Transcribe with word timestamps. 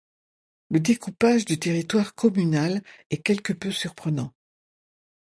Le 0.71 0.79
découpage 0.79 1.45
du 1.45 1.59
territoire 1.59 2.15
communal 2.15 2.81
est 3.11 3.21
quelque 3.21 3.53
peu 3.53 3.69
surprenant. 3.69 4.33